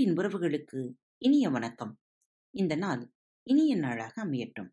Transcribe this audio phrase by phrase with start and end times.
[0.00, 1.98] அன்பின் உறவுகளுக்கு இனிய வணக்கம்.
[2.50, 3.12] இந்த நாள்
[3.42, 4.68] இனிய நாளாக அமையட்டும்.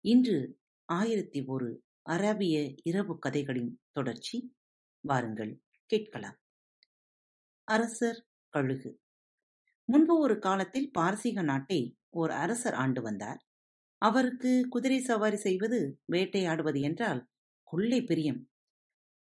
[0.00, 4.56] இன்று ஆயிரத்தி ஒரு அரபிய இரவு கதைகளின் தொடர்ச்சி.
[5.00, 6.38] வாருங்கள் கேட்கலாம்.
[7.64, 9.00] அரசர் கழுகு.
[9.84, 13.46] முன்பு ஒரு காலத்தில் பாரசீக நாட்டை ஓர் அரசர் ஆண்டு வந்தார்.
[13.98, 17.28] அவருக்கு குதிரை சவாரி செய்வது வேட்டையாடுவது என்றால்
[17.62, 18.50] கொள்ளை பிரியம்.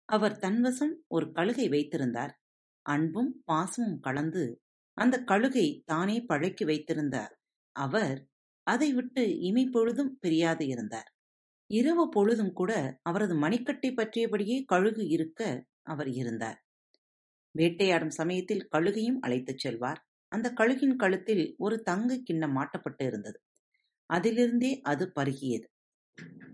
[0.06, 2.42] அவர் தன்வசம் ஒரு கழுகை வைத்திருந்தார்.
[2.82, 4.62] அன்பும் பாசமும் கலந்து
[4.98, 7.34] அந்த கழுகை தானே பழக்கி வைத்திருந்தார்.
[7.76, 8.20] அவர்
[8.64, 11.10] அதை விட்டு இமை பொழுதும் பிரியாது இருந்தார்.
[11.70, 15.42] இரவு பொழுதும் கூட அவரது மணிக்கட்டை பற்றியபடியே கழுகு இருக்க
[15.84, 16.60] அவர் இருந்தார்.
[17.52, 20.02] வேட்டையாடும் சமயத்தில் கழுகையும் அழைத்துச் செல்வார்.
[20.30, 23.40] அந்த கழுகின் கழுத்தில் ஒரு தங்க கிண்ணம் மாட்டப்பட்டு இருந்தது.
[24.10, 25.68] அதிலிருந்தே அது பருகியது.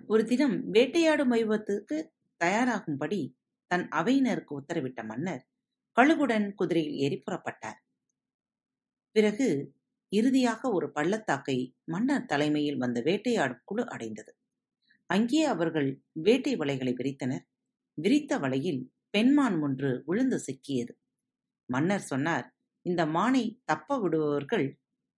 [0.08, 1.98] ஒரு தினம் வேட்டையாடும் வைபத்துக்கு
[2.42, 3.22] தயாராகும்படி
[3.72, 5.44] தன் அவையினருக்கு உத்தரவிட்ட மன்னர்
[5.98, 7.80] கழுகுடன் குதிரையில் ஏறி புறப்பட்டார்.
[9.16, 9.48] பிறகு
[10.12, 14.32] இறுதியாக ஒரு பள்ளத்தாக்கை மன்னர் தலைமையில் வந்த வேட்டையாடும் குழு அடைந்தது.
[15.10, 15.90] அங்கே அவர்கள்
[16.22, 17.44] வேட்டை வலைகளை விரித்தனர்.
[17.98, 20.94] விரித்த வலையில் பெண்மான் ஒன்று விழுந்து சிக்கியது.
[21.70, 22.48] மன்னர் சொன்னார்
[22.86, 24.68] இந்த மானை தப்ப விடுபவர்கள்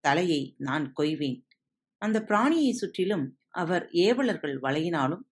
[0.03, 1.39] தலையை நான் கொய்வேன்.
[2.02, 3.25] அந்த பிராணியை சுற்றிலும்
[3.62, 5.23] அவர் ஏவலர்கள் வலையினாலும்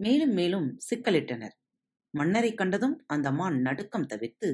[0.00, 1.54] மேலும் மேலும் சிக்கலிட்டனர்.
[2.14, 4.48] மன்னரை கண்டதும் அந்த மான் நடுக்கம் தவிர்த்து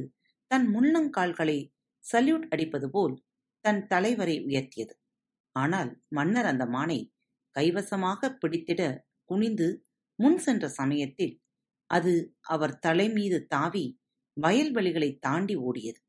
[0.50, 1.58] தன் முன்னங்கால்களை
[2.04, 3.14] சல்யூட் அடிப்பது போல்
[3.64, 4.94] தன் தலைவரை உயர்த்தியது.
[5.56, 6.98] ஆனால் மன்னர் அந்த மானை
[7.56, 8.82] கைவசமாக பிடித்திட
[9.24, 9.68] குனிந்து
[10.18, 11.34] முன் சென்ற சமயத்தில்
[11.90, 13.84] அது அவர் தலை மீது தாவி
[14.36, 16.00] வயல்வெளிகளை தாண்டி ஓடியது.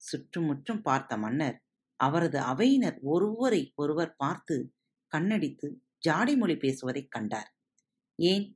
[0.00, 1.58] சுற்றுமுற்றும் பார்த்த மன்னர்
[2.00, 4.56] அவரது அவையினர் ஒருவரை ஒருவர் பார்த்து
[5.12, 7.50] கண்ணடித்து ஜாடி மொழி பேசுவதைக் கண்டார்.
[8.18, 8.46] ஏன்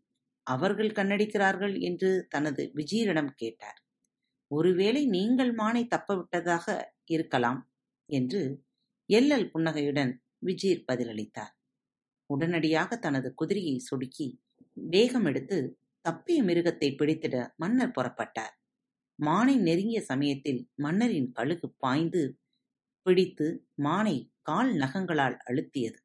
[0.47, 3.79] அவர்கள் கண்ணடிக்கிறார்கள் என்று தனது விஜீரிடம் கேட்டார்.
[4.51, 6.67] ஒருவேளை நீங்கள் மானை தப்பவிட்டதாக
[7.09, 7.61] இருக்கலாம்.
[8.11, 8.43] என்று
[9.11, 11.55] எல்லல் புன்னகையுடன் விஜீர் பதிலளித்தார்.
[12.31, 14.29] உடனடியாக தனது குதிரையை சொடுக்கி
[14.77, 15.59] வேகம் எடுத்து
[16.05, 18.55] தப்பிய மிருகத்தை பிடித்திட மன்னர் புறப்பட்டார்.
[19.19, 22.23] மானை நெருங்கிய சமயத்தில் மன்னரின் கழுகு பாய்ந்து
[23.07, 23.47] பிடித்து
[23.85, 25.99] மானை கால் நகங்களால் அழுத்தியது.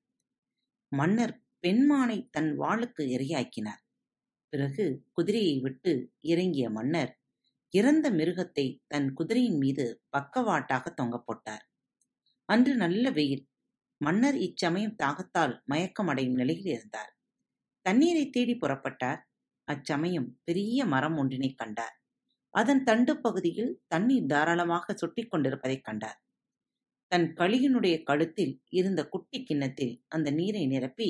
[0.92, 3.82] மன்னர் பெண்மானை தன் வாளுக்கு இரையாக்கினார்.
[4.54, 5.94] பிறகு குதிரையை விட்டு
[6.24, 7.14] இறங்கிய மன்னர்
[7.74, 11.64] இறந்த மிருகத்தை தன் குதிரையின் மீது பக்கவாட்டாக தொங்க போட்டார்.
[12.50, 13.44] அன்று நல்ல வெயில்.
[14.02, 17.12] மன்னர் இச்சமயம் தாகத்தால் மயக்கமடையும் நிலையில் இருந்தார்.
[17.82, 19.22] தண்ணீரை தேடி புறப்பட்டார்.
[19.68, 21.96] அச்சமயம் பெரிய மரம் ஒன்றினை கண்டார்.
[22.54, 26.20] அதன் தண்டு பகுதியில் தண்ணீர் தாராளமாக சுட்டிக் கொண்டிருப்பதைக் கண்டார்.
[27.12, 31.10] தன் களியினுடைய கழுத்தில் இருந்த குட்டி கிண்ணத்தில் அந்த நீரை நிரப்பி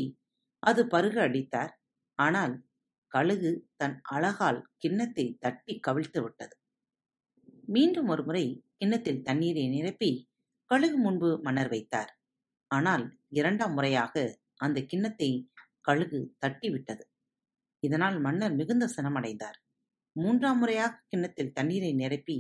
[0.60, 1.74] அது பருக அடித்தார்.
[2.20, 2.66] ஆனால்
[3.08, 6.56] கழுகு தன் அழகால் கிண்ணத்தை தட்டி கவிழ்த்து விட்டது.
[7.66, 8.46] மீண்டும் ஒருமுறை
[8.78, 10.12] கிண்ணத்தில் தண்ணீரை நிரப்பி
[10.72, 12.12] கழுகு முன்பு மன்னர் வைத்தார்.
[12.72, 13.04] ஆனால்
[13.40, 14.14] இரண்டாம் முறையாக
[14.58, 15.30] அந்த கிண்ணத்தை
[15.82, 17.04] கழுகு தட்டிவிட்டது.
[17.84, 19.58] இதனால் மன்னர் மிகுந்த சினமடைந்தார்
[20.16, 22.38] மூன்றாம் முறையாக கிண்ணத்தில் தண்ணீரை நிரப்பி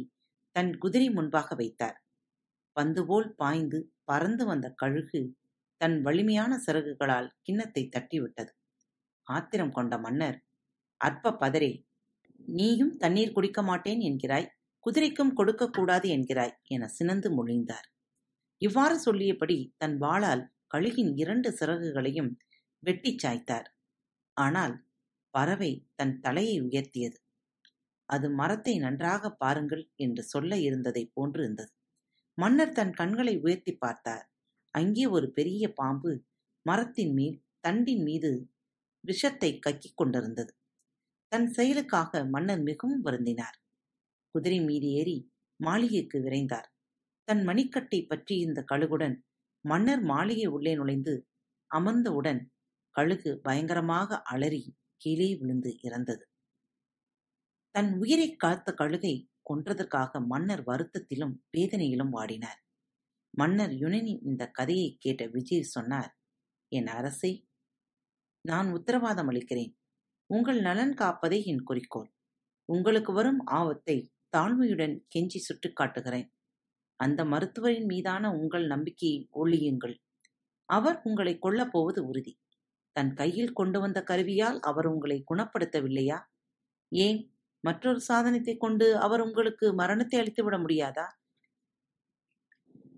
[0.55, 1.97] தன் குதிரை முன்பாக வைத்தார்.
[2.77, 5.21] பந்து போல் பாய்ந்து பறந்து வந்த கழுகு
[5.81, 8.51] தன் வலிமையான சிறகுகளால் கிண்ணத்தை தட்டிவிட்டது.
[9.27, 10.37] ஆத்திரம் கொண்ட மன்னர்
[11.01, 11.71] அற்ப பதரே
[12.59, 14.51] நீயும் தண்ணீர் குடிக்க மாட்டேன் என்கிறாய்
[14.85, 17.87] குதிரைக்கும் கொடுக்கக்கூடாது என்கிறாய் என சினந்து மொழிந்தார்.
[18.61, 20.43] இவ்வாறு சொல்லியபடி தன் வாளால்
[20.73, 22.31] கழுகின் இரண்டு சிறகுகளையும்
[22.83, 23.67] வெட்டிச் சாய்த்தார்.
[24.37, 24.75] ஆனால்
[25.33, 27.17] பறவை தன் தலையை உயர்த்தியது.
[28.09, 31.71] அது மரத்தை நன்றாக பாருங்கள் என்று சொல்ல இருந்ததைப் போன்று இருந்தது.
[32.37, 34.25] மன்னர் தன் கண்களை உயர்த்தி பார்த்தார்.
[34.75, 36.11] அங்கே ஒரு பெரிய பாம்பு
[36.65, 38.31] மரத்தின் மேல் தண்டின் மீது
[39.03, 40.51] விஷத்தை கக்கிக் கொண்டிருந்தது.
[41.31, 43.57] தன் செயலுக்காக மன்னர் மிகவும் வருந்தினார்.
[44.35, 45.17] குதிரை மீது ஏறி
[45.59, 46.69] மாளிகைக்கு விரைந்தார்.
[47.25, 49.15] தன் மணிக்கட்டை பற்றியிருந்த கழுகுடன்
[49.61, 51.27] மன்னர் மாளிகை உள்ளே நுழைந்து
[51.75, 52.45] அமர்ந்தவுடன்
[52.89, 56.27] கழுகு பயங்கரமாக அலறி கீழே விழுந்து இறந்தது.
[57.71, 62.61] தன் உயிரைக் காத்த கழுகை கொன்றதற்காக மன்னர் வருத்தத்திலும் வேதனையிலும் வாடினார்.
[63.37, 66.17] மன்னர் யுனனின் இந்த கதையை கேட்ட விஜய் சொன்னார்
[66.67, 67.47] என் அரசை
[68.41, 69.77] நான் உத்தரவாதம் அளிக்கிறேன்.
[70.33, 72.13] உங்கள் நலன் காப்பதே என் குறிக்கோள்.
[72.65, 76.34] உங்களுக்கு வரும் ஆபத்தை தாழ்மையுடன் கெஞ்சி சுட்டிக் காட்டுகிறேன்.
[76.95, 79.95] அந்த மருத்துவரின் மீதான உங்கள் நம்பிக்கையை ஒழியுங்கள்
[80.69, 82.33] அவர் உங்களை கொல்லப் போவது உறுதி.
[82.95, 86.19] தன் கையில் கொண்டு வந்த கருவியால் அவர் உங்களை குணப்படுத்தவில்லையா?
[86.91, 87.19] ஏன்?
[87.63, 91.07] மற்றொரு சாதனத்தை கொண்டு அவர் உங்களுக்கு மரணத்தை அளித்துவிட முடியாதா?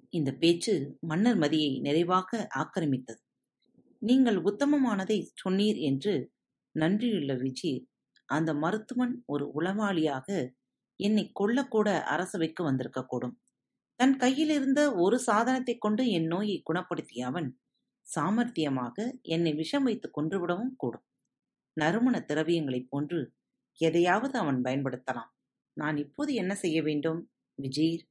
[0.10, 3.22] இந்த பேச்சு மன்னர் மதியை நிறைவாக ஆக்கிரமித்தது.
[4.02, 6.14] நீங்கள் உத்தமமானதை சொன்னீர் என்று
[6.76, 7.80] நன்றியுள்ள விஜய்
[8.30, 10.28] அந்த மருத்துவன் ஒரு உளவாளியாக
[11.00, 13.36] என்னை கொல்லக்கூட அரசவைக்கு வந்திருக்கக்கூடும்.
[14.00, 17.48] தன் கையிலிருந்த ஒரு சாதனத்தைக் கொண்டு என் நோயை குணப்படுத்திய அவன்
[18.08, 21.06] சாமர்த்தியமாக என்னை விஷம் வைத்து கொன்றுவிடவும் கூடும்.
[21.78, 23.20] நறுமண திரவியங்களைப் போன்று
[23.80, 25.32] எதையாவது அவன் பயன்படுத்தலாம்.
[25.78, 27.30] நான் இப்போது என்ன செய்ய வேண்டும்?
[27.58, 28.04] விஜீர்!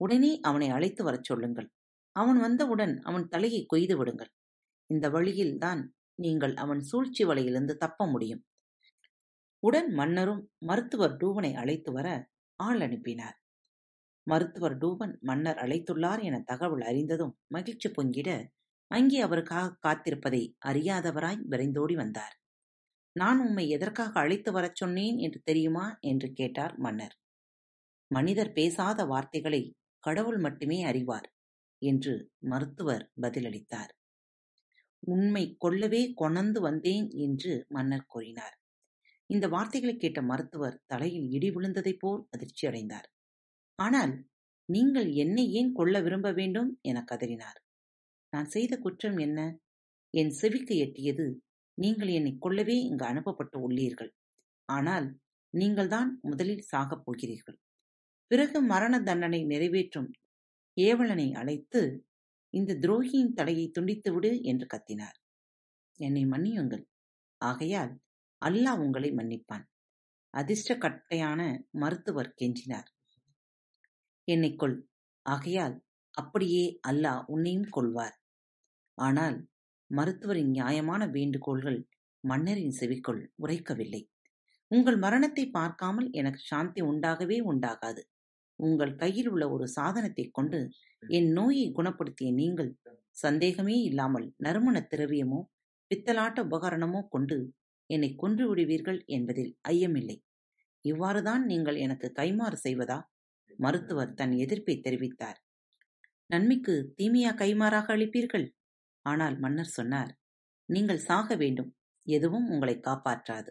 [0.00, 1.68] உடனே அவனை அழைத்து வரச் சொல்லுங்கள்.
[2.16, 4.30] அவன் வந்தவுடன் அவன் தலையை கொய்து விடுங்கள்.
[4.90, 5.82] இந்த வழியில்தான்
[6.18, 8.42] நீங்கள் அவன் சூழ்ச்சி வலையிலிருந்து தப்ப முடியும்.
[9.62, 12.08] உடன் மன்னரும் மருத்துவர் டூவனை அழைத்து வர
[12.60, 13.36] ஆள் அனுப்பினார்.
[14.26, 18.28] மருத்துவர் டூவன் மன்னர் அழைத்துள்ளார் என தகவல் அறிந்ததும் மகிழ்ச்சி பொங்கிட
[18.90, 22.34] அங்கே அவருக்காக காத்திருப்பதை அறியாதவராய் விரைந்தோடி வந்தார்.
[23.16, 25.86] நான் உம்மை எதற்காக அழைத்து வரச் சொன்னேன் என்று தெரியுமா?
[26.02, 27.14] என்று கேட்டார் மன்னர்.
[28.10, 29.62] மனிதர் பேசாத வார்த்தைகளை
[30.04, 31.28] கடவுள் மட்டுமே அறிவார்
[31.82, 33.92] என்று மருத்துவர் பதிலளித்தார்.
[35.02, 38.54] உண்மை கொள்ளவே கொணந்து வந்தேன் என்று மன்னர் கூறினார்.
[39.30, 43.08] இந்த வார்த்தைகளை கேட்ட மருத்துவர் தலையில் இடி விழுந்ததைப் போல் அதிர்ச்சி அடைந்தார்
[43.78, 44.14] ஆனால்
[44.68, 46.78] நீங்கள் என்னை ஏன் கொள்ள விரும்ப வேண்டும்?
[46.82, 47.58] என கதறினார்.
[48.32, 49.58] நான் செய்த குற்றம் என்ன?
[50.10, 51.26] என் செவிக்கு எட்டியது
[51.74, 54.12] நீங்கள் என்னை கொல்லவே இங்கு அனுப்பப்பட்டு உள்ளீர்கள்.
[54.68, 55.06] ஆனால்
[55.50, 57.58] நீங்கள்தான் முதலில் சாகப் போகிறீர்கள்.
[58.26, 60.10] பிறகு மரண தண்டனை நிறைவேற்றும்
[60.76, 61.82] ஏவலனை அழைத்து
[62.50, 65.16] இந்த துரோகியின் தலையை துண்டித்துவிடு என்று கத்தினார்.
[66.00, 66.84] என்னை மன்னியுங்கள்.
[67.40, 67.92] ஆகையால்
[68.42, 69.64] அல்லாஹ் உங்களை மன்னிப்பான்.
[70.30, 71.40] அதிர்ஷ்ட கட்டையான
[71.70, 72.88] மருத்துவர் கெஞ்சினார்.
[74.28, 74.76] என்னை கொள்.
[75.26, 75.76] ஆகையால்
[76.14, 78.16] அப்படியே அல்லாஹ் உன்னையும் கொள்வார்.
[78.98, 79.38] ஆனால்
[79.90, 81.80] மருத்துவரின் நியாயமான வேண்டுகோள்கள்
[82.24, 84.02] மன்னரின் செவிக்குள் உரைக்கவில்லை.
[84.70, 88.02] உங்கள் மரணத்தை பார்க்காமல் எனக்கு சாந்தி உண்டாகவே உண்டாகாது.
[88.58, 90.60] உங்கள் கையில் உள்ள ஒரு சாதனத்தைக் கொண்டு
[91.02, 92.70] என் நோயை குணப்படுத்திய நீங்கள்
[93.22, 95.40] சந்தேகமே இல்லாமல் நறுமண திரவியமோ
[95.90, 97.38] பித்தலாட்ட உபகரணமோ கொண்டு
[97.90, 100.16] என்னை கொன்று விடுவீர்கள் என்பதில் ஐயமில்லை.
[100.84, 102.98] இவ்வாறுதான் நீங்கள் எனக்கு கைமாறு செய்வதா?
[103.58, 105.38] மருத்துவர் தன் எதிர்ப்பை தெரிவித்தார்.
[106.26, 108.46] நன்மைக்கு தீமையா கைமாறாக அளிப்பீர்கள்?
[109.02, 110.12] ஆனால் மன்னர் சொன்னார்
[110.68, 113.50] நீங்கள் சாக வேண்டும் எதுவும் உங்களை காப்பாற்றாது.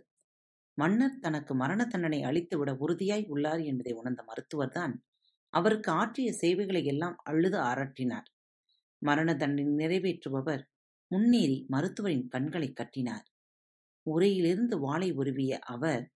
[0.74, 4.94] மன்னர் தனக்கு மரண தண்டனை அளித்துவிட உறுதியாய் உள்ளார் என்பதை உணர்ந்த மருத்துவர்தான்
[5.50, 8.28] அவருக்கு ஆற்றிய சேவைகளை எல்லாம் அழுது ஆராட்டினார்.
[8.98, 10.64] மரண தண்டனை நிறைவேற்றுபவர்
[11.08, 13.26] முன்னேறி மருத்துவரின் கண்களை கட்டினார்.
[14.06, 16.12] உரையிலிருந்து வாளை உருவிய அவர்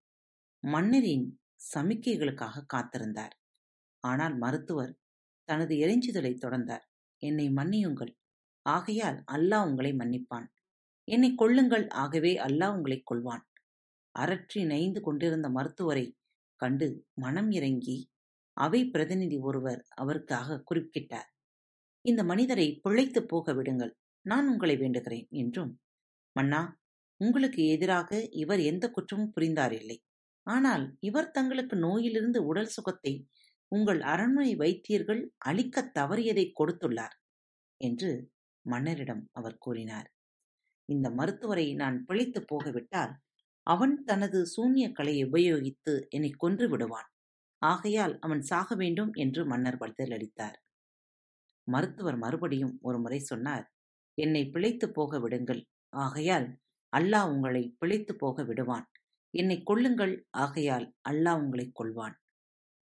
[0.59, 1.39] மன்னரின்
[1.73, 3.35] சமிக்கைகளுக்காக காத்திருந்தார்.
[4.07, 4.93] ஆனால் மருத்துவர்
[5.49, 6.85] தனது எரிஞ்சுதலை தொடர்ந்தார்.
[7.23, 8.13] என்னை மன்னியுங்கள்.
[8.65, 10.47] ஆகையால் அல்லாஹ் உங்களை மன்னிப்பான்.
[11.07, 13.43] என்னை கொள்ளுங்கள் ஆகவே அல்லாஹ் உங்களை கொள்வான்
[14.15, 16.05] அரற்றி நைந்து கொண்டிருந்த மருத்துவரை
[16.59, 17.97] கண்டு மனம் இறங்கி
[18.57, 21.27] அவை பிரதிநிதி ஒருவர் அவருக்காக குறிப்பிட்டார்.
[22.05, 23.93] இந்த மனிதரை பிழைத்து போக விடுங்கள்.
[24.25, 25.71] நான் உங்களை வேண்டுகிறேன் என்றும்
[26.35, 26.61] மன்னா
[27.21, 29.97] உங்களுக்கு எதிராக இவர் எந்த குற்றமும் புரிந்தாரில்லை
[30.47, 33.13] ஆனால் இவர் தங்களுக்கு நோயிலிருந்து உடல் சுகத்தை
[33.67, 37.15] உங்கள் அரண்மனை வைத்தியர்கள் அளிக்கத் தவறியதை கொடுத்துள்ளார்
[37.81, 38.31] என்று
[38.65, 40.07] மன்னரிடம் அவர் கூறினார்.
[40.85, 43.13] இந்த மருத்துவரை நான் பிழைத்து போகவிட்டால்
[43.63, 47.09] அவன் தனது சூன்ய கலையை உபயோகித்து என்னை கொன்று விடுவான்.
[47.61, 50.57] ஆகையால் அவன் சாக வேண்டும் என்று மன்னர் பதிலளித்தார்.
[51.67, 53.65] மருத்துவர் மறுபடியும் ஒரு முறை சொன்னார்
[54.17, 55.61] என்னை பிழைத்து போக விடுங்கள்.
[55.89, 56.47] ஆகையால்
[56.93, 58.87] அல்லாஹ் உங்களை பிழைத்து போக விடுவான்.
[59.33, 62.15] என்னை கொள்ளுங்கள் ஆகையால் அல்லாஹ் உங்களை கொள்வான்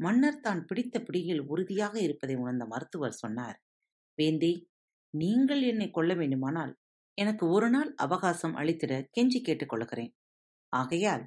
[0.00, 3.58] மன்னர் தான் பிடித்த பிடியில் உறுதியாக இருப்பதை உணர்ந்த மருத்துவர் சொன்னார்
[4.18, 4.52] வேந்தி
[5.10, 6.72] நீங்கள் என்னை கொள்ள வேண்டுமானால்
[7.18, 10.12] எனக்கு ஒரு நாள் அவகாசம் அளித்திட கெஞ்சி கேட்டுக்கொள்கிறேன்
[10.68, 11.24] ஆகையால்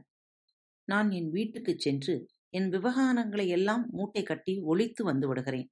[0.88, 2.16] நான் என் வீட்டுக்குச் சென்று
[2.52, 5.70] என் விவகாரங்களை எல்லாம் மூட்டை கட்டி ஒழித்து வந்து விடுகிறேன்.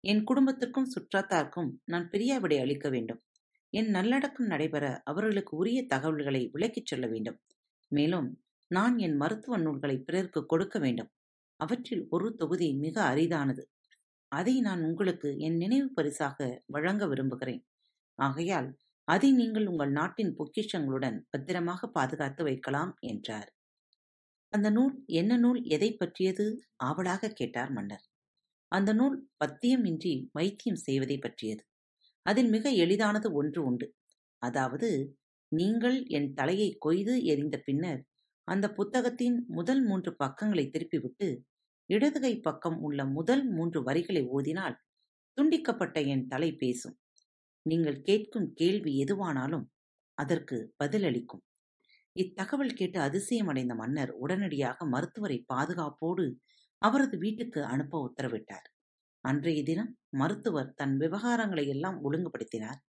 [0.00, 3.20] என் குடும்பத்திற்கும் சுற்றாத்தார்க்கும் நான் பிரியாவிடை அளிக்க வேண்டும்.
[3.70, 7.38] என் நல்லடக்கம் நடைபெற அவர்களுக்கு உரிய தகவல்களை விளக்கிச் சொல்ல வேண்டும்.
[7.88, 8.28] மேலும்
[8.70, 11.10] நான் என் மருத்துவ நூல்களை பிறருக்கு கொடுக்க வேண்டும்.
[11.60, 13.62] அவற்றில் ஒரு தொகுதி மிக அரிதானது.
[14.32, 17.62] அதை நான் உங்களுக்கு என் நினைவு பரிசாக வழங்க விரும்புகிறேன்.
[18.18, 18.70] ஆகையால்
[19.08, 23.50] அதை நீங்கள் உங்கள் நாட்டின் பொக்கிஷங்களுடன் பத்திரமாக பாதுகாத்து வைக்கலாம் என்றார்.
[24.52, 26.46] அந்த நூல் என்ன நூல் எதை பற்றியது?
[26.82, 28.04] ஆவலாக கேட்டார் மன்னர்.
[28.72, 31.62] அந்த நூல் பத்தியமின்றி வைத்தியம் செய்வதை பற்றியது.
[32.26, 33.86] அதில் மிக எளிதானது ஒன்று உண்டு.
[34.42, 34.88] அதாவது
[35.52, 38.00] நீங்கள் என் தலையை கொய்து எறிந்த பின்னர்
[38.48, 41.28] அந்த புத்தகத்தின் முதல் மூன்று பக்கங்களை திருப்பிவிட்டு
[41.90, 44.76] இடதுகை பக்கம் உள்ள முதல் மூன்று வரிகளை ஓதினால்
[45.38, 46.96] துண்டிக்கப்பட்ட என் தலை பேசும்.
[47.66, 49.66] நீங்கள் கேட்கும் கேள்வி எதுவானாலும்
[50.18, 51.42] அதற்கு பதிலளிக்கும்.
[52.16, 56.26] இத்தகவல் கேட்டு அதிசயமடைந்த மன்னர் உடனடியாக மருத்துவரை பாதுகாப்போடு
[56.82, 58.66] அவரது வீட்டுக்கு அனுப்ப உத்தரவிட்டார்.
[59.24, 62.80] அன்றைய தினம் மருத்துவர் தன் விவகாரங்களை எல்லாம் ஒழுங்குபடுத்தினார்.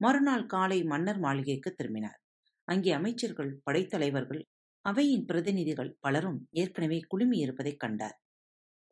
[0.00, 2.18] மறுநாள் காலை மன்னர் மாளிகைக்கு திரும்பினார்.
[2.68, 4.42] அங்கே அமைச்சர்கள் படைத்தலைவர்கள்
[4.84, 8.16] அவையின் பிரதிநிதிகள் பலரும் ஏற்கனவே குழுமியிருப்பதைக் கண்டார்.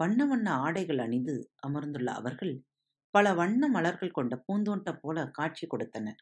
[0.00, 1.34] வண்ண வண்ண ஆடைகள் அணிந்து
[1.66, 2.54] அமர்ந்துள்ள அவர்கள்
[3.14, 6.18] பல வண்ண மலர்கள் கொண்ட பூந்தோட்டம் போல காட்சி கொடுத்தனர்.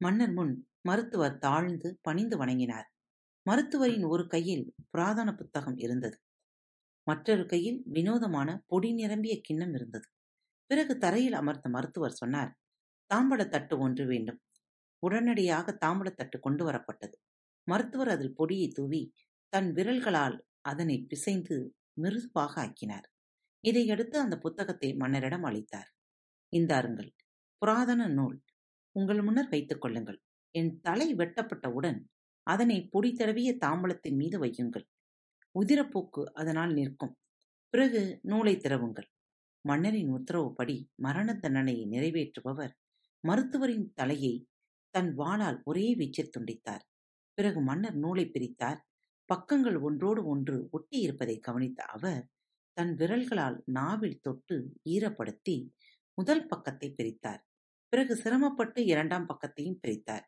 [0.00, 2.88] மன்னர் முன் மருத்துவர் தாழ்ந்து பணிந்து வணங்கினார்.
[3.46, 6.16] மருத்துவரின் ஒரு கையில் புராதன புத்தகம் இருந்தது.
[7.06, 10.06] மற்றொரு கையில் வினோதமான பொடி நிரம்பிய கிண்ணம் இருந்தது.
[10.70, 12.52] பிறகு தரையில் அமர்ந்த மருத்துவர் சொன்னார்
[13.10, 14.40] தாம்பழத்தட்டு ஒன்று வேண்டும்.
[15.02, 17.16] உடனடியாக தாம்பழத்தட்டு கொண்டு வரப்பட்டது.
[17.64, 19.02] மருத்துவர் அதில் பொடியை தூவி
[19.48, 21.56] தன் விரல்களால் அதனை பிசைந்து
[21.92, 23.06] மிருதுவாக ஆக்கினார்.
[23.60, 25.90] இதையடுத்து அந்த புத்தகத்தை மன்னரிடம் அளித்தார்.
[26.52, 27.10] இந்தாருங்கள்
[27.58, 28.42] புராதன நூல்
[28.96, 30.18] உங்கள் முன்னர் வைத்துக் கொள்ளுங்கள்.
[30.50, 32.00] என் தலை வெட்டப்பட்டவுடன்
[32.46, 34.86] அதனை பொடி தடவிய தாம்பலத்தின் மீது வையுங்கள்.
[35.54, 37.14] உதிரப்போக்கு அதனால் நிற்கும்.
[37.70, 39.08] பிறகு நூலை திறவுங்கள்.
[39.60, 42.72] மன்னரின் உத்தரவுப்படி மரண தண்டனையை நிறைவேற்றுபவர்
[43.24, 44.34] மருத்துவரின் தலையை
[44.90, 46.84] தன் வாளால் ஒரே வீச்சில் துண்டித்தார்.
[47.34, 48.80] பிறகு மன்னர் நூலை பிரித்தார்.
[49.28, 52.22] பக்கங்கள் ஒன்றோடு ஒன்று ஒட்டி இருப்பதை கவனித்த அவர்
[52.76, 55.56] தன் விரல்களால் நாவில் தொட்டு ஈரப்படுத்தி
[56.18, 57.42] முதல் பக்கத்தை பிரித்தார்.
[57.92, 60.24] பிறகு சிரமப்பட்டு இரண்டாம் பக்கத்தையும் பிரித்தார்.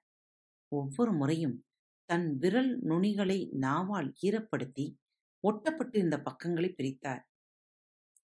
[0.73, 1.57] ஒவ்வொரு முறையும்
[2.09, 4.87] தன் விரல் நுனிகளை நாவால் ஈரப்படுத்தி
[5.45, 7.23] ஒட்டப்பட்டிருந்த பக்கங்களை பிரித்தார்.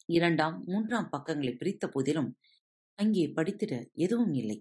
[0.09, 2.31] இரண்டாம் மூன்றாம் பக்கங்களை பிரித்த போதிலும்
[2.99, 4.59] அங்கே படித்திட எதுவும் இல்லை.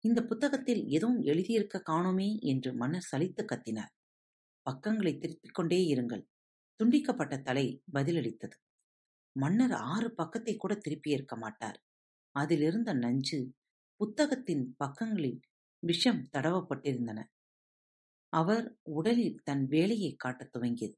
[0.00, 3.92] இந்த புத்தகத்தில் எதுவும் எழுதியிருக்க காணோமே என்று மன்னர் சலித்து கத்தினார்.
[4.62, 6.24] பக்கங்களை திருப்பிக் கொண்டே இருங்கள்.
[6.80, 8.56] துண்டிக்கப்பட்ட தலை பதிலளித்தது.
[9.36, 11.82] மன்னர் ஆறு பக்கத்தை கூட திருப்பியிருக்க மாட்டார்.
[12.30, 13.52] அதிலிருந்த நஞ்சு
[13.96, 15.40] புத்தகத்தின் பக்கங்களில்
[15.78, 17.24] விஷம் தடவப்பட்டிருந்தன.
[18.32, 20.96] அவர் உடலில் தன் வேலையை காட்டத் துவங்கியது.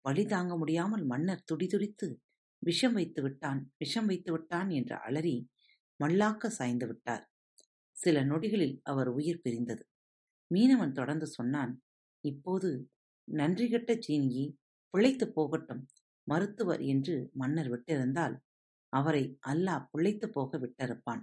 [0.00, 2.22] வழி தாங்க முடியாமல் மன்னர் துடிதுடித்து
[2.58, 5.48] விஷம் வைத்து விட்டான் விஷம் வைத்து விட்டான் என்று அலறி
[6.00, 7.24] மல்லாக்க சாய்ந்து விட்டார்.
[7.98, 9.82] சில நொடிகளில் அவர் உயிர் பிரிந்தது.
[10.50, 11.72] மீனவன் தொடர்ந்து சொன்னான்
[12.24, 12.70] இப்போது
[13.28, 14.46] நன்றிகட்ட சீனியை
[14.94, 15.82] பிழைத்துப் போகட்டும்
[16.26, 18.36] மருத்துவர் என்று மன்னர் விட்டிருந்தால்
[18.92, 21.22] அவரை அல்லாஹ் பிழைத்துப் போக விட்டிருப்பான்.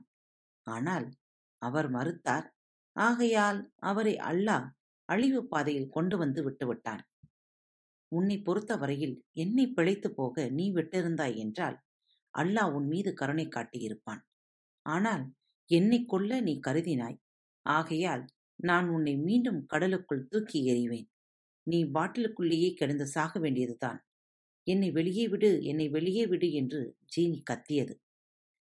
[0.67, 1.08] ஆனால்
[1.62, 2.48] அவர் மறுத்தார்
[2.96, 4.67] ஆகையால் அவரை அல்லாஹ்
[5.10, 7.03] அழிவு பாதையில் கொண்டு வந்து விட்டுவிட்டான்
[8.12, 11.77] உன்னை பொறுத்தவரையில் என்னை பிழைத்துப் போக நீ விட்டிருந்தாய் என்றால்
[12.34, 14.22] அல்லாஹ் உன் மீது கருணை காட்டியிருப்பான்.
[14.86, 15.24] ஆனால்
[15.69, 17.17] என்னை கொல்ல நீ கருதினாய்?
[17.62, 21.07] ஆகையால் நான் உன்னை மீண்டும் கடலுக்குள் தூக்கி எறிவேன்.
[21.63, 24.07] நீ பாட்டிலுக்குள்ளேயே கிடந்து சாக வேண்டியதுதான்.
[24.63, 28.01] என்னை வெளியே விடு என்னை வெளியே விடு என்று ஜீனி கத்தியது.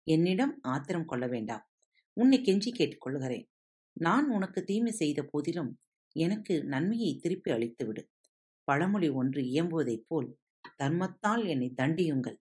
[0.03, 1.69] என்னிடம் ஆத்திரம் கொள்ள வேண்டாம்.
[2.13, 3.45] உன்னை கெஞ்சி கேட்டுக்கொள்கிறேன்.
[3.91, 5.79] நான் உனக்கு தீமை செய்த போதிலும்
[6.15, 8.03] எனக்கு நன்மையை திருப்பி அளித்துவிடு.
[8.63, 10.37] பழமொழி ஒன்று இயம்புவதைப் போல்
[10.83, 12.37] தர்மத்தால் என்னை தண்டியுங்கள்.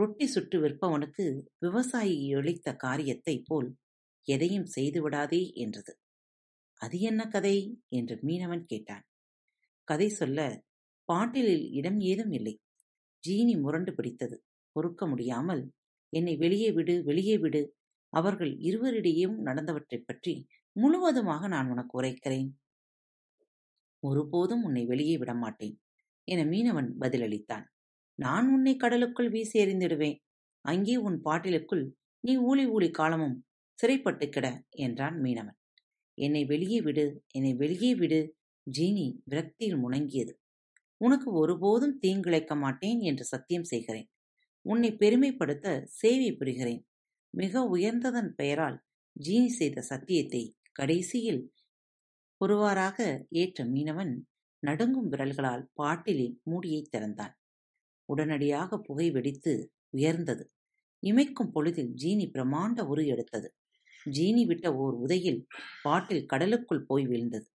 [0.00, 3.76] ரொட்டி சுட்டு விற்பவனுக்கு விவசாயி அளித்த காரியத்தைப் போல்
[4.22, 5.98] எதையும் செய்துவிடாதே என்றது.
[6.74, 7.80] அது என்ன கதை?
[7.88, 9.04] என்று மீனவன் கேட்டான்.
[9.84, 10.62] கதை சொல்ல
[11.04, 12.60] பாட்டிலில் இடம் ஏதும் இல்லை.
[13.28, 14.44] ஜீனி முரண்டு பிடித்தது.
[14.72, 15.72] பொறுக்க முடியாமல்
[16.08, 17.76] என்னை வெளியே விடு வெளியே விடு.
[18.08, 22.50] அவர்கள் இருவரிடையும் நடந்தவற்றைப் பற்றி முழுவதுமாக நான் உனக்கு உரைக்கிறேன்.
[23.98, 25.80] ஒருபோதும் உன்னை வெளியே விடமாட்டேன்
[26.24, 27.64] என மீனவன் பதிலளித்தான்.
[28.20, 30.18] நான் உன்னை கடலுக்குள் வீசி எறிந்திடுவேன்.
[30.60, 31.84] அங்கே உன் பாட்டிலுக்குள்
[32.20, 33.36] நீ ஊழி ஊழி காலமும்
[33.78, 35.56] சிறைப்பட்டு கிட என்றான் மீனவன்.
[36.14, 38.20] என்னை வெளியே விடு என்னை வெளியே விடு.
[38.66, 40.32] ஜீனி விரக்தியில் முணங்கியது.
[40.96, 44.08] உனக்கு ஒருபோதும் தீங்கிழைக்க மாட்டேன் என்று சத்தியம் செய்கிறேன்.
[44.66, 46.82] உன்னை பெருமைப்படுத்த சேவை புரிகிறேன்.
[47.30, 48.78] மிக உயர்ந்ததன் பெயரால்
[49.16, 51.42] ஜீனி செய்த சத்தியத்தை கடைசியில்
[52.36, 54.12] ஒருவாறாக ஏற்ற மீனவன்
[54.62, 57.34] நடுங்கும் விரல்களால் பாட்டிலின் மூடியை திறந்தான்.
[58.12, 59.52] உடனடியாக புகை வெடித்து
[59.90, 60.44] உயர்ந்தது.
[61.02, 63.48] இமைக்கும் பொழுதில் ஜீனி பிரமாண்ட உரு எடுத்தது.
[64.06, 65.40] ஜீனி விட்ட ஓர் உதையில்
[65.82, 67.48] பாட்டில் கடலுக்குள் போய் வீழ்ந்தது.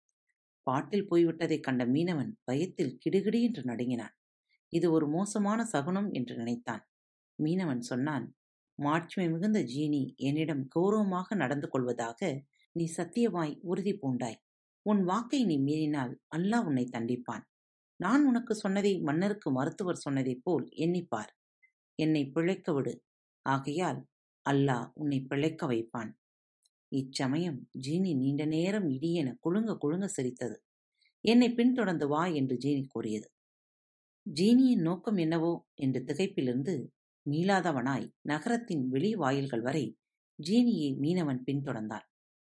[0.66, 4.14] பாட்டில் போய்விட்டதைக் கண்ட மீனவன் பயத்தில் கிடுகிடி என்று நடுங்கினான்.
[4.72, 6.82] இது ஒரு மோசமான சகுனம் என்று நினைத்தான்.
[7.38, 8.26] மீனவன் சொன்னான்
[8.78, 12.20] மாட்சிமை மிகுந்த ஜீனி என்னிடம் கௌரவமாக நடந்து கொள்வதாக
[12.76, 14.38] நீ சத்தியமாய் உறுதி பூண்டாய்.
[14.86, 17.44] உன் வாக்கை நீ மீறினால் அல்லாஹ் உன்னை தண்டிப்பான்.
[18.04, 21.32] நான் உனக்கு சொன்னதை மன்னருக்கு மருத்துவர் சொன்னதைப் போல் எண்ணிப்பார்.
[21.98, 22.94] என்னை பிழைக்க விடு.
[23.46, 24.00] ஆகையால்
[24.46, 26.10] அல்லாஹ் உன்னை பிழைக்க வைப்பான்.
[26.92, 30.56] இச்சமயம் ஜீனி நீண்ட நேரம் இடியென குழுங்க குழுங்க சிரித்தது.
[31.24, 33.28] என்னை பின்தொடர்ந்து வா என்று ஜீனி கூறியது.
[34.26, 35.52] ஜீனியின் நோக்கம் என்னவோ?
[35.74, 36.74] என்று திகைப்பிலிருந்து
[37.26, 39.84] மீளாதவனாய் நகரத்தின் வெளி வாயில்கள் வரை
[40.38, 42.06] ஜீனியை மீனவன் பின்தொடர்ந்தான்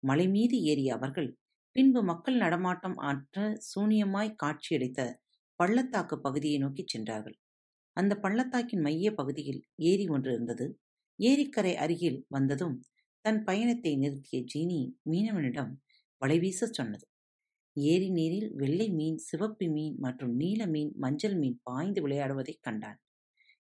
[0.03, 1.29] மலை மீது ஏறிய அவர்கள்
[1.75, 3.37] பின்பு மக்கள் நடமாட்டம் ஆற்ற
[3.69, 5.01] சூனியமாய் காட்சியளித்த
[5.55, 7.37] பள்ளத்தாக்கு பகுதியை நோக்கிச் சென்றார்கள்.
[7.97, 10.79] அந்த பள்ளத்தாக்கின் மைய பகுதியில் ஏரி ஒன்று இருந்தது.
[11.19, 12.75] ஏரிக்கரை அருகில் வந்ததும்
[13.21, 14.79] தன் பயணத்தை நிறுத்திய ஜீனி
[15.11, 15.71] மீனவனிடம்
[16.21, 17.07] வலைவீசச் சொன்னது.
[17.73, 22.99] ஏரி நீரில் வெள்ளை மீன் சிவப்பு மீன் மற்றும் நீல மீன் மஞ்சள் மீன் பாய்ந்து விளையாடுவதைக் கண்டான்.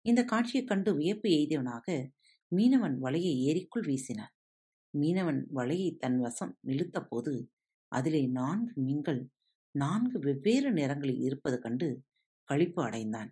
[0.01, 1.87] இந்த காட்சியைக் கண்டு வியப்பு எய்தவனாக
[2.51, 4.33] மீனவன் வலையை ஏரிக்குள் வீசினான்.
[4.93, 7.33] மீனவன் வலையை தன் வசம் இழுத்தபோது
[7.91, 9.21] அதிலே நான்கு மீன்கள்
[9.75, 11.87] நான்கு வெவ்வேறு நிறங்களில் இருப்பது கண்டு
[12.49, 13.29] களிப்பு அடைந்தான்.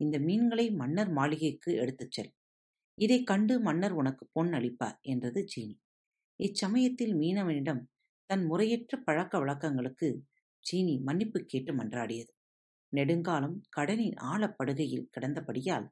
[0.00, 2.32] இந்த மீன்களை மன்னர் மாளிகைக்கு எடுத்துச் செல்.
[2.98, 5.76] இதைக் கண்டு மன்னர் உனக்கு பொன் அளிப்பார் என்றது சீனி.
[6.40, 7.82] இச்சமயத்தில் மீனவனிடம்
[8.30, 10.08] தன் முறையற்ற பழக்க வழக்கங்களுக்கு
[10.64, 12.32] சீனி மன்னிப்பு கேட்டு மன்றாடியது.
[12.92, 15.86] நெடுங்காலம் கடனின் ஆழப்படுகையில் கிடந்தபடியால்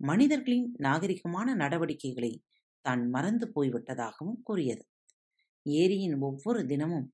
[0.00, 2.32] மனிதர்களின் நாகரிகமான நடவடிக்கைகளை
[2.84, 4.84] தான் மறந்து போய்விட்டதாகவும் கூறியது.
[5.66, 7.06] ஏரியின் ஒவ்வொரு தினமும்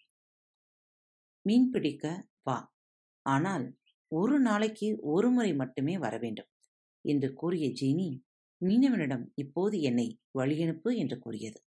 [1.42, 2.74] மீன் பிடிக்க வா.
[3.26, 3.78] ஆனால்
[4.12, 6.50] ஒரு நாளைக்கு ஒரு முறை மட்டுமே வர வேண்டும்
[7.04, 8.08] என்று கூறிய ஜீனி
[8.60, 11.60] மீனவனிடம் இப்போது என்னை வழியனுப்பு என்று கூறியது.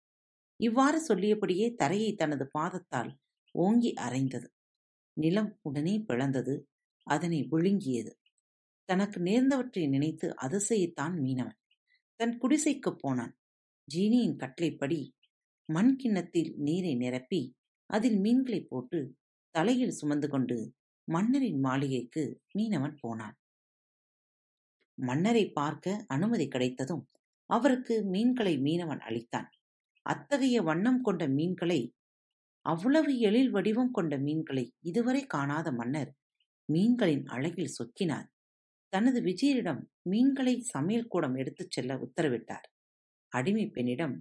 [0.59, 3.11] இவ்வாறு சொல்லியபடியே தரையை தனது பாதத்தால்
[3.51, 4.47] ஓங்கி அரைந்தது.
[5.17, 6.55] நிலம் உடனே பிளந்தது
[7.07, 8.13] அதனை விழுங்கியது
[8.89, 11.59] தனக்கு நேர்ந்தவற்றை நினைத்து அதிசயித்தான் மீனவன்.
[12.15, 13.33] தன் குடிசைக்குப் போனான்.
[13.87, 15.15] ஜீனியின் கட்டளைப்படி
[15.69, 17.41] மண் கிண்ணத்தில் நீரை நிரப்பி
[17.89, 18.99] அதில் மீன்களை போட்டு
[19.55, 20.57] தலையில் சுமந்து கொண்டு
[21.07, 22.23] மன்னரின் மாளிகைக்கு
[22.57, 23.37] மீனவன் போனான்.
[24.97, 27.03] மன்னரை பார்க்க அனுமதி கிடைத்ததும்
[27.49, 29.49] அவருக்கு மீன்களை மீனவன் அளித்தான்.
[30.05, 31.79] அத்தகைய வண்ணம் கொண்ட மீன்களை
[32.65, 36.11] அவ்வளவு எழில் வடிவம் கொண்ட மீன்களை இதுவரை காணாத மன்னர்
[36.69, 38.27] மீன்களின் அழகில் சொக்கினார்.
[38.93, 42.67] தனது விஜயரிடம் மீன்களை சமையல் கூடம் எடுத்துச் செல்ல உத்தரவிட்டார்.
[43.31, 44.15] அடிமை பெண்ணிடம்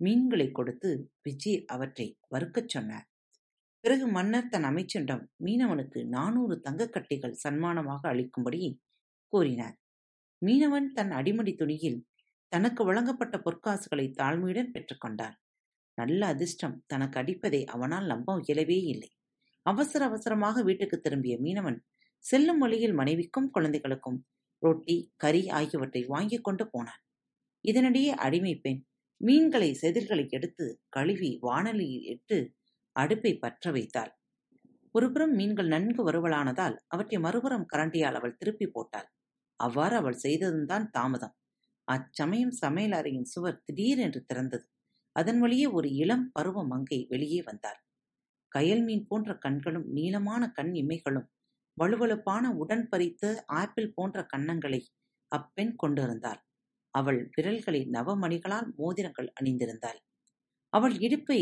[0.00, 0.90] மீன்களை கொடுத்து
[1.22, 3.06] விஜய் அவற்றை வறுக்கச் சொன்னார்.
[3.84, 8.60] பிறகு மன்னர் தன் அமைச்சனிடம் மீனவனுக்கு நானூறு தங்கக்கட்டைகள் சன்மானமாக அளிக்கும்படி
[9.32, 9.76] கூறினார்
[10.42, 12.00] மீனவன் தன் அடிமடி துணியில்
[12.52, 15.36] தனக்கு வழங்கப்பட்ட பொற்காசுகளை தாழ்மையுடன் பெற்றுக்கொண்டான்
[15.98, 19.10] நல்ல அதிர்ஷ்டம் தனக்கு அடிப்பதை அவனால் நம்ப இயலவே இல்லை.
[19.66, 21.78] அவசர அவசரமாக வீட்டுக்கு திரும்பிய மீனவன்
[22.24, 24.18] செல்லும் வழியில் மனைவிக்கும் குழந்தைகளுக்கும்
[24.62, 27.02] ரொட்டி கறி ஆகியவற்றை வாங்கி கொண்டு போனான்.
[27.64, 28.80] இதனிடையே அடிமை பெண்
[29.20, 32.38] மீன்களை செதில்களை எடுத்து கழுவி வானலியில் இட்டு
[32.98, 34.12] அடுப்பை பற்ற வைத்தாள்.
[34.94, 39.08] ஒருபுறம் மீன்கள் நன்கு வருவலானதால் அவற்றை மறுபுறம் கரண்டியால் அவள் திருப்பி போட்டாள்.
[39.60, 41.34] அவ்வாறு அவள் செய்ததும்தான் தாமதம்.
[41.88, 44.64] அச்சமயம் சமையல் அறையின் சுவர் திடீரென்று திறந்தது.
[45.16, 47.78] அதன் வழியே ஒரு இளம் பருவ மங்கை வெளியே வந்தாள்.
[48.52, 51.28] கயல் மீன் போன்ற கண்களும் நீளமான கண் இமைகளும்
[51.76, 54.80] வலுவழுப்பான உடன் பறித்த ஆப்பிள் போன்ற கன்னங்களை
[55.32, 56.40] அப்பெண் கொண்டிருந்தாள்.
[56.94, 59.98] அவள் விரல்களில் நவமணிகளால் மோதிரங்கள் அணிந்திருந்தாள்.
[60.72, 61.40] அவள் இடுப்பை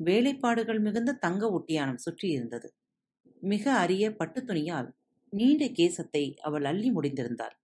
[0.00, 2.68] வேலைப்பாடுகள் மிகுந்த தங்க ஒட்டியானம் சுற்றியிருந்தது
[3.42, 4.88] மிக அரிய பட்டு துணியால்
[5.32, 7.54] நீண்ட கேசத்தை அவள் அள்ளி முடிந்திருந்தாள்.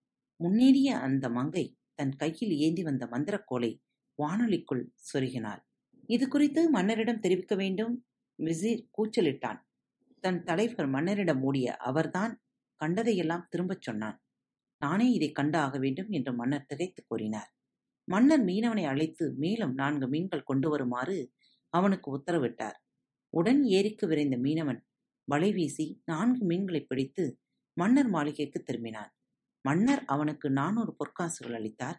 [0.40, 1.64] முன்னேறிய அந்த மங்கை
[1.98, 3.70] தன் கையில் ஏந்தி வந்த மந்திரக்கோலை
[4.18, 5.62] வானொலிக்குள் சொருகினாள்.
[6.08, 7.94] இது குறித்து மன்னரிடம் தெரிவிக்க வேண்டும்
[8.38, 9.60] விசீர் கூச்சலிட்டான்.
[10.24, 12.34] தன் தலைவர் மன்னரிடம் மூடிய அவர்தான்
[12.80, 14.18] கண்டதையெல்லாம் திரும்பச் சொன்னான்.
[14.80, 17.50] நானே இதை கண்டு ஆக வேண்டும் என்று மன்னர் திகைத்து கூறினார்.
[18.08, 21.16] மன்னர் மீனவனை அழைத்து மேலும் நான்கு மீன்கள் கொண்டு வருமாறு
[21.72, 22.78] அவனுக்கு உத்தரவிட்டார்.
[23.32, 24.80] உடன் ஏரிக்கு விரைந்த மீனவன்
[25.28, 27.24] வலை வீசி நான்கு மீன்களை பிடித்து
[27.76, 29.10] மன்னர் மாளிகைக்கு திரும்பினான்.
[29.64, 31.98] மன்னர் அவனுக்கு நானூறு பொற்காசுகள் அளித்தார்.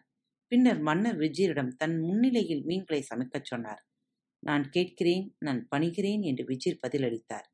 [0.52, 3.82] பின்னர் மன்னர் விஜயரிடம் தன் முன்னிலையில் மீன்களை சமைக்கச் சொன்னார்.
[4.42, 7.46] நான் கேட்கிறேன் நான் பணிகிறேன் என்று விஜீர் பதிலளித்தார்.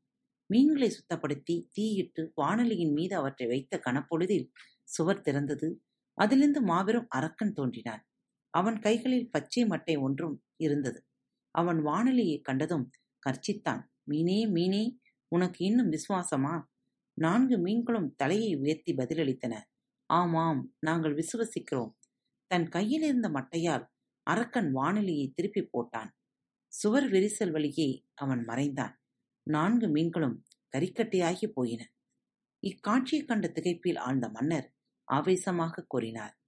[0.49, 4.47] மீன்களை சுத்தப்படுத்தி தீயிட்டு வானொலியின் மீது அவற்றை வைத்த கனப்பொழுதில்
[4.89, 5.69] சுவர் திறந்தது.
[6.17, 8.03] அதிலிருந்து மாபெரும் அரக்கன் தோன்றினான்.
[8.53, 10.99] அவன் கைகளில் பச்சை மட்டை ஒன்றும் இருந்தது.
[11.51, 12.89] அவன் வானொலியை கண்டதும்
[13.25, 13.83] கர்ச்சித்தான்.
[14.03, 16.63] மீனே மீனே உனக்கு இன்னும் விசுவாசமா?
[17.13, 19.61] நான்கு மீன்களும் தலையை உயர்த்தி பதிலளித்தன.
[20.05, 21.93] ஆமாம் நாங்கள் விசுவசிக்கிறோம்.
[22.47, 23.87] தன் கையில் இருந்த மட்டையால்
[24.23, 26.09] அரக்கன் வானொலியை திருப்பி போட்டான்.
[26.67, 29.01] சுவர் விரிசல் வழியே அவன் மறைந்தான்.
[29.43, 30.43] நான்கு மீன்களும்
[30.77, 31.91] கறிக்கட்டையாகி போயின.
[32.67, 36.39] இக்காட்சியைக் கண்ட திகைப்பில் ஆழ்ந்த மன்னர் ஆவேசமாக கூறினார்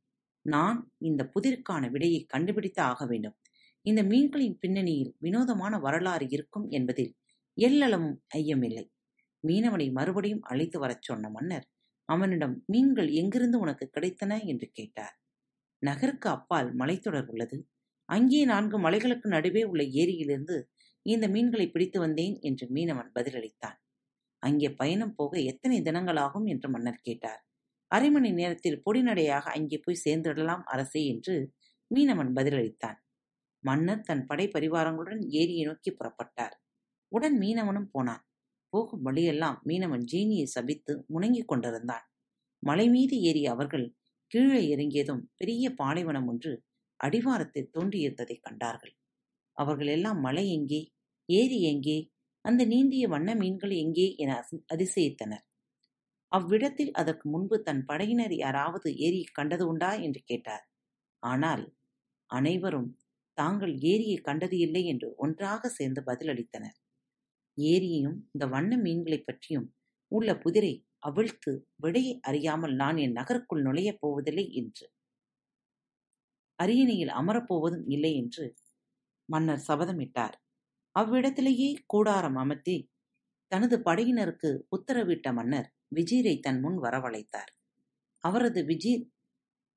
[0.42, 3.38] நான் இந்த புதிருக்கான விடையை கண்டுபிடித்து ஆக வேண்டும்.
[3.86, 7.12] இந்த மீன்களின் பின்னணியில் வினோதமான வரலாறு இருக்கும் என்பதில்
[7.58, 8.86] எல்லளவும் ஐயமில்லை.
[9.44, 11.66] மீனவனை மறுபடியும் அழைத்து வரச் சொன்ன மன்னர்
[12.10, 14.46] அவனிடம் மீன்கள் எங்கிருந்து உனக்கு கிடைத்தன?
[14.46, 15.16] என்று கேட்டார்.
[15.82, 17.58] நகருக்கு அப்பால் மலைத்தொடர் உள்ளது.
[18.10, 20.58] அங்கே நான்கு மலைகளுக்கு நடுவே உள்ள ஏரியிலிருந்து
[21.06, 23.78] இந்த மீன்களை பிடித்து வந்தேன் என்று மீனவன் பதிலளித்தான்.
[24.44, 26.46] அங்கே பயணம் போக எத்தனை தினங்களாகும்?
[26.46, 27.42] என்று மன்னர் கேட்டார்.
[27.92, 31.36] அரை மணி நேரத்தில் பொடிநடையாக அங்கே போய் சேர்ந்திடலாம் அரசே என்று
[31.92, 32.98] மீனவன் பதிலளித்தான்.
[33.64, 36.56] மன்னர் தன் படை பரிவாரங்களுடன் ஏரியை நோக்கி புறப்பட்டார்.
[37.12, 38.24] உடன் மீனவனும் போனான்.
[38.74, 42.06] போகும் வழியெல்லாம் மீனவன் ஜீனியை சபித்து முணங்கிக் கொண்டிருந்தான்.
[42.64, 43.86] மலை மீது ஏறி அவர்கள்
[44.32, 46.54] கீழே இறங்கியதும் பெரிய பாலைவனம் ஒன்று
[47.00, 48.94] அடிவாரத்தில் தோன்றியிருந்ததைக் கண்டார்கள்.
[49.58, 50.82] அவர்கள் எல்லாம் மலை எங்கே
[51.30, 51.98] ஏரி எங்கே
[52.46, 54.32] அந்த நீந்திய வண்ண மீன்கள் எங்கே என
[54.74, 55.44] அதிசயித்தனர்.
[56.32, 59.94] அவ்விடத்தில் அதற்கு முன்பு தன் படையினர் யாராவது ஏரி கண்டது உண்டா?
[59.98, 60.66] என்று கேட்டார்.
[61.24, 61.64] ஆனால்
[62.30, 62.90] அனைவரும்
[63.34, 66.78] தாங்கள் ஏரியை கண்டது இல்லை என்று ஒன்றாக சேர்ந்து பதிலளித்தனர்.
[67.58, 69.76] ஏரியையும் இந்த வண்ண மீன்களைப் பற்றியும்
[70.08, 74.92] உள்ள புதிரை அவிழ்த்து விடையை அறியாமல் நான் என் நகருக்குள் நுழையப் போவதில்லை என்று.
[76.60, 78.54] அரியணையில் அமரப்போவதும் இல்லை என்று
[79.26, 80.34] மன்னர் சபதமிட்டார்.
[81.00, 82.92] அவ்விடத்திலேயே கூடாரம் அமர்த்தி
[83.48, 87.52] தனது படையினருக்கு உத்தரவிட்ட மன்னர் விஜீரை தன் முன் வரவழைத்தார்.
[88.24, 89.04] அவரது விஜீர்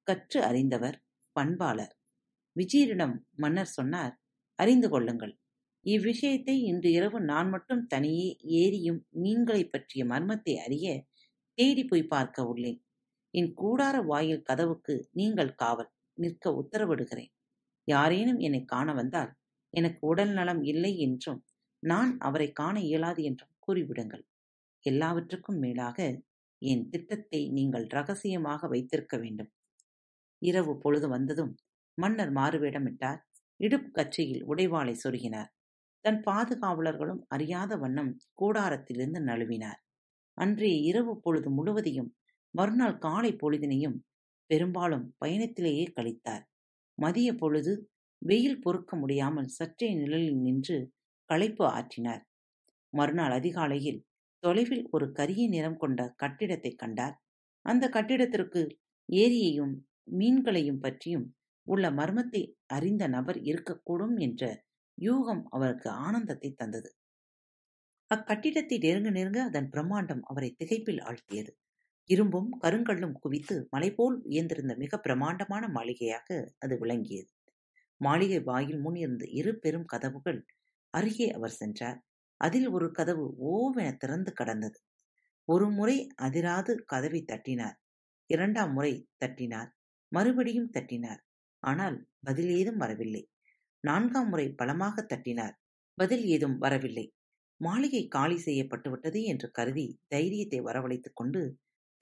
[0.02, 1.94] கற்று அறிந்தவர் பண்பாளர்.
[2.56, 4.14] விஜீரிடம் மன்னர் சொன்னார்
[4.58, 5.34] அறிந்து கொள்ளுங்கள்.
[5.86, 10.86] இவ்விஷயத்தை இன்று இரவு நான் மட்டும் தனியே ஏரியும் மீன்களைப் பற்றிய மர்மத்தை அறிய
[11.58, 12.80] தேடி போய் பார்க்க உள்ளேன்.
[13.34, 15.90] என் கூடார வாயில் கதவுக்கு நீங்கள் காவல்.
[16.18, 17.32] நிற்க உத்தரவிடுகிறேன்.
[17.88, 19.32] யாரேனும் என்னை காண வந்தால்
[19.74, 21.40] எனக்கு உடல் நலம் இல்லை என்றும்
[21.82, 24.24] நான் அவரை காண இயலாது என்றும் கூறிவிடுங்கள்.
[24.84, 25.98] எல்லாவற்றுக்கும் மேலாக
[26.62, 29.50] என் திட்டத்தை நீங்கள் ரகசியமாக வைத்திருக்க வேண்டும்.
[30.42, 31.52] இரவு பொழுது வந்ததும்
[31.98, 33.20] மன்னர் மாறுவேடமிட்டார்.
[33.60, 35.50] இடுப்பு கச்சையில் உடைவாளை சொருகினார்.
[36.04, 39.80] தன் பாதுகாவலர்களும் அறியாத வண்ணம் கூடாரத்திலிருந்து நழுவினார்.
[40.38, 42.10] அன்றைய இரவு பொழுது முழுவதையும்
[42.54, 43.98] மறுநாள் காலை பொழுதினையும்
[44.50, 46.44] பெரும்பாலும் பயணத்திலேயே கழித்தார்.
[46.98, 47.72] மதிய பொழுது
[48.22, 50.78] வெயில் பொறுக்க முடியாமல் சற்றே நிழலில் நின்று
[51.30, 52.22] களைப்பு ஆற்றினார்.
[52.92, 54.00] மறுநாள் அதிகாலையில்
[54.42, 57.16] தொலைவில் ஒரு கரிய நிறம் கொண்ட கட்டிடத்தை கண்டார்.
[57.66, 58.62] அந்த கட்டிடத்திற்கு
[59.08, 59.74] ஏரியையும்
[60.12, 61.26] மீன்களையும் பற்றியும்
[61.66, 64.64] உள்ள மர்மத்தை அறிந்த நபர் இருக்கக்கூடும் என்ற
[64.98, 66.90] யூகம் அவருக்கு ஆனந்தத்தை தந்தது.
[68.10, 71.52] அக்கட்டிடத்தை நெருங்க நெருங்க அதன் பிரம்மாண்டம் அவரை திகைப்பில் ஆழ்த்தியது.
[72.04, 77.30] இரும்பும் கருங்கல்லும் குவித்து மலைபோல் உயர்ந்திருந்த மிக பிரமாண்டமான மாளிகையாக அது விளங்கியது.
[77.96, 80.46] மாளிகை வாயில் முன் இருந்த இரு பெரும் கதவுகள்
[80.90, 81.98] அருகே அவர் சென்றார்.
[82.36, 84.78] அதில் ஒரு கதவு ஓவென திறந்து கடந்தது.
[85.44, 87.76] ஒரு முறை அதிராது கதவை தட்டினார்.
[88.26, 89.70] இரண்டாம் முறை தட்டினார்.
[90.12, 91.20] மறுபடியும் தட்டினார்.
[91.66, 93.22] ஆனால் பதில் ஏதும் வரவில்லை.
[93.84, 95.54] நான்காம் முறை பலமாக தட்டினார்.
[95.98, 97.06] பதில் ஏதும் வரவில்லை.
[97.60, 101.42] மாளிகை காலி செய்யப்பட்டுவிட்டது என்று கருதி தைரியத்தை வரவழைத்துக் கொண்டு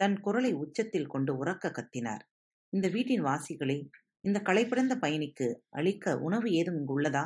[0.01, 2.25] தன் குரலை உச்சத்தில் கொண்டு உறக்க கத்தினார்.
[2.73, 3.79] இந்த வீட்டின் வாசிகளை
[4.25, 7.25] இந்த களைப்பிறந்த பயணிக்கு அளிக்க உணவு ஏதும் இங்குள்ளதா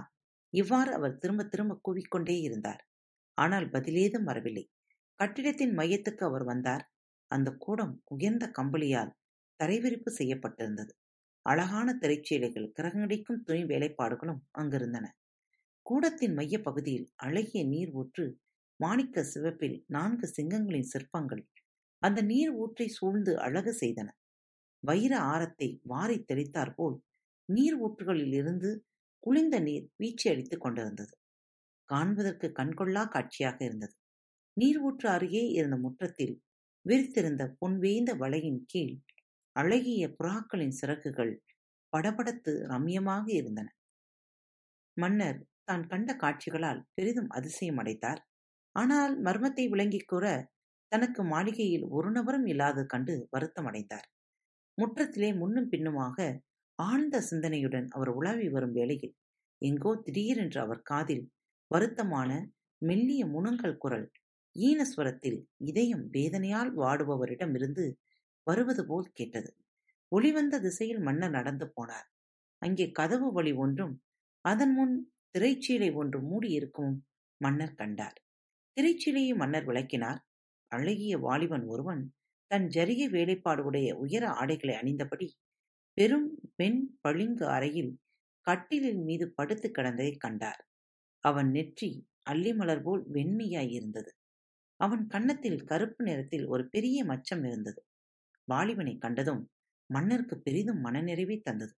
[0.52, 2.82] இவ்வாறு அவர் திரும்ப திரும்ப கூவிக்கொண்டே இருந்தார்.
[3.38, 4.64] ஆனால் பதிலேதும் வரவில்லை.
[5.20, 6.84] கட்டிடத்தின் மையத்துக்கு அவர் வந்தார்.
[7.30, 9.12] அந்த கூடம் உயர்ந்த கம்பளியால்
[9.60, 10.92] தரைவிரிப்பு செய்யப்பட்டிருந்தது.
[11.48, 15.06] அழகான திரைச்சீலைகள் கிரகங்கடிக்கும் துணி வேலைப்பாடுகளும் அங்கிருந்தன.
[15.86, 18.24] கூடத்தின் மைய பகுதியில் அழகிய நீர் ஊற்று
[18.80, 21.42] மாணிக்க சிவப்பில் நான்கு சிங்கங்களின் சிற்பங்கள்
[22.02, 24.08] அந்த நீர் ஊற்றை சூழ்ந்து அழகு செய்தன.
[24.82, 26.96] வைர ஆரத்தை வாரி தெளித்தாற்போல்
[27.48, 28.70] நீர் ஊற்றுகளில் இருந்து
[29.22, 31.14] குளிர்ந்த நீர் வீச்சு அடித்துக் கொண்டிருந்தது.
[31.88, 33.94] காண்பதற்கு கண்கொள்ளா காட்சியாக இருந்தது.
[34.56, 36.34] நீர் ஊற்று அருகே இருந்த முற்றத்தில்
[36.86, 38.96] விரித்திருந்த பொன்வேய்ந்த வலையின் கீழ்
[39.58, 41.32] அழகிய புறாக்களின் சிறகுகள்
[41.92, 43.68] படபடத்து ரம்யமாக இருந்தன.
[44.96, 48.20] மன்னர் தான் கண்ட காட்சிகளால் பெரிதும் அதிசயம் அடைத்தார்
[48.76, 50.24] ஆனால் மர்மத்தை விளங்கிக் கூற
[50.92, 54.06] தனக்கு மாளிகையில் ஒரு நபரும் இல்லாது கண்டு வருத்தம் அடைந்தார்.
[54.78, 56.16] முற்றத்திலே முன்னும் பின்னுமாக
[56.78, 59.14] ஆழ்ந்த சிந்தனையுடன் அவர் உலாவி வரும் வேளையில்
[59.62, 61.24] எங்கோ திடீரென்று அவர் காதில்
[61.70, 62.30] வருத்தமான
[62.82, 64.06] மெல்லிய முனங்கல் குரல்
[64.56, 67.84] ஈனஸ்வரத்தில் இதயம் வேதனையால் வாடுபவரிடமிருந்து
[68.48, 69.50] வருவது போல் கேட்டது.
[70.12, 72.06] ஒளிவந்த திசையில் மன்னர் நடந்து போனார்.
[72.62, 73.94] அங்கே கதவு வழி ஒன்றும்
[74.44, 74.94] அதன் முன்
[75.34, 76.94] திரைச்சீலை ஒன்று மூடியிருக்கும்
[77.40, 78.16] மன்னர் கண்டார்.
[78.76, 80.20] திரைச்சீலையை மன்னர் விளக்கினார்.
[80.72, 82.02] அழகிய வாலிபன் ஒருவன்
[82.50, 85.28] தன் ஜரிய வேலைப்பாடு உடைய உயர ஆடைகளை அணிந்தபடி
[85.98, 87.92] பெரும் பெண் பளிங்கு அறையில்
[88.46, 90.62] கட்டிலின் மீது படுத்து கிடந்ததை கண்டார்.
[91.24, 91.90] அவன் நெற்றி
[92.30, 94.10] அல்லிமலர் போல் வெண்மையாயிருந்தது
[94.80, 97.80] அவன் கன்னத்தில் கருப்பு நிறத்தில் ஒரு பெரிய மச்சம் இருந்தது.
[98.48, 99.42] வாலிபனை கண்டதும்
[99.90, 101.74] மன்னருக்கு பெரிதும் மனநிறைவை தந்தது.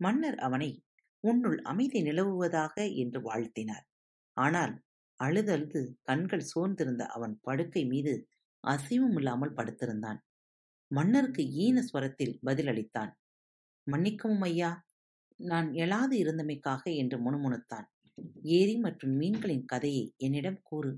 [0.00, 0.70] மன்னர் அவனை
[1.24, 3.84] உன்னுள் அமைதி நிலவுவதாக என்று வாழ்த்தினார்.
[4.36, 4.74] ஆனால்
[5.20, 8.12] அழுதழுது கண்கள் சோர்ந்திருந்த அவன் படுக்கை மீது
[8.64, 10.20] அசைவும் இல்லாமல் படுத்திருந்தான்.
[10.90, 13.12] மன்னருக்கு ஈன ஸ்வரத்தில் பதிலளித்தான்.
[13.86, 14.70] மன்னிக்கவும் ஐயா
[15.40, 17.86] நான் எழாது இருந்தமைக்காக என்று முணுமுணுத்தான்.
[18.58, 20.92] ஏரி மற்றும் மீன்களின் கதையை என்னிடம் கூறு.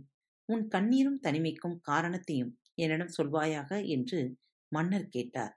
[0.49, 4.21] உன் கண்ணீரும் தனிமைக்கும் காரணத்தையும் என்னிடம் சொல்வாயாக என்று
[4.73, 5.55] மன்னர் கேட்டார்.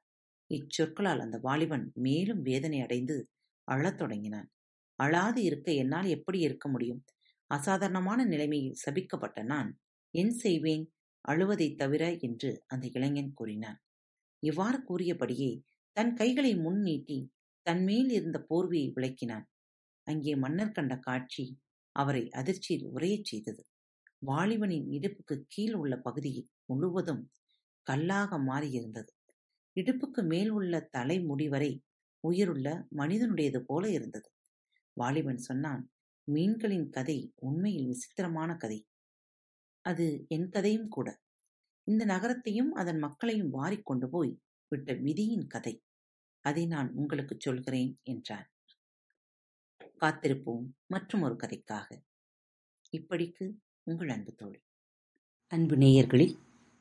[0.51, 3.17] இச்சொற்களால் அந்த வாலிபன் மேலும் வேதனை அடைந்து
[3.67, 4.49] அழத் தொடங்கினான்.
[4.99, 7.01] அழாது இருக்க என்னால் எப்படி இருக்க முடியும்?
[7.51, 9.69] அசாதாரணமான நிலைமையில் சபிக்கப்பட்ட நான்
[10.13, 10.85] என் செய்வேன்
[11.25, 13.79] அழுவதை தவிர என்று அந்த இளைஞன் கூறினான்.
[14.43, 15.51] இவ்வாறு கூறியபடியே
[15.97, 17.19] தன் கைகளை முன் நீட்டி
[17.65, 19.45] தன்மேல் இருந்த போர்வையை விளக்கினான்.
[20.07, 21.45] அங்கே மன்னர் கண்ட காட்சி
[21.95, 23.61] அவரை அதிர்ச்சியில் உரையச் செய்தது.
[24.27, 26.33] வாலிபனின் இடுப்புக்கு கீழ் உள்ள பகுதி
[26.65, 27.23] முழுவதும்
[27.89, 29.11] கல்லாக மாறியிருந்தது
[29.75, 31.17] இடுப்புக்கு மேல் உள்ள தலை
[31.49, 31.71] வரை
[32.23, 32.67] உயிருள்ள
[32.97, 34.29] மனிதனுடையது போல இருந்தது.
[34.97, 35.83] வாலிபன் சொன்னான்
[36.27, 38.79] மீன்களின் கதை உண்மையில் விசித்திரமான கதை.
[39.85, 41.21] அது என் கதையும் கூட.
[41.87, 44.33] இந்த நகரத்தையும் அதன் மக்களையும் வாரிக்கொண்டு போய்
[44.71, 45.75] விட்ட விதியின் கதை.
[46.45, 48.47] அதை நான் உங்களுக்கு சொல்கிறேன் என்றார்
[50.01, 51.87] காத்திருப்போம் மற்றும் ஒரு கதைக்காக.
[52.93, 53.45] இப்படிக்கு
[53.83, 54.59] உங்கள் அன்பு தோழி.
[55.51, 56.35] அன்பு நேயர்களில்